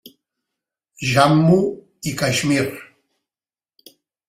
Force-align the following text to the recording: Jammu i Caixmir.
Jammu 1.09 1.59
i 2.13 2.15
Caixmir. 2.23 2.67